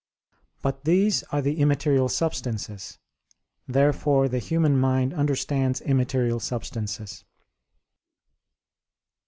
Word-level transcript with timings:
But 0.63 0.85
these 0.85 1.21
are 1.31 1.43
the 1.43 1.59
immaterial 1.59 2.09
substances. 2.09 2.97
Therefore 3.67 4.27
the 4.27 4.39
human 4.39 4.79
mind 4.79 5.13
understands 5.13 5.79
immaterial 5.79 6.39
substances. 6.39 7.23